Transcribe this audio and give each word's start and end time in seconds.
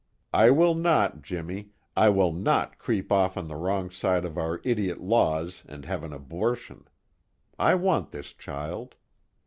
I 0.33 0.49
will 0.49 0.73
not, 0.73 1.21
Jimmy 1.21 1.73
I 1.95 2.09
will 2.09 2.33
not 2.33 2.79
creep 2.79 3.11
off 3.11 3.37
on 3.37 3.47
the 3.47 3.55
wrong 3.55 3.91
side 3.91 4.25
of 4.25 4.35
our 4.35 4.59
idiot 4.63 4.99
laws 4.99 5.61
and 5.67 5.85
have 5.85 6.03
an 6.03 6.11
abortion. 6.11 6.87
I 7.59 7.75
want 7.75 8.09
this 8.09 8.33
child. 8.33 8.95